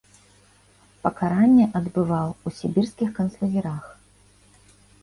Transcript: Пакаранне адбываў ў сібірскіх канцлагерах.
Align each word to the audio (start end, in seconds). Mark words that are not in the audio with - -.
Пакаранне 1.03 1.65
адбываў 1.81 2.29
ў 2.45 2.61
сібірскіх 2.61 3.09
канцлагерах. 3.21 3.83